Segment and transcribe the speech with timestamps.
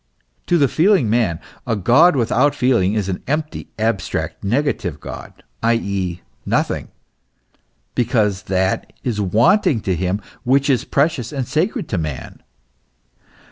[0.47, 6.21] To the feeling man a God without feeling is an empty, abstract, negative God, i.e.,
[6.43, 6.87] nothing;
[7.93, 12.41] because that is wanting to him which is precious and sacred to man.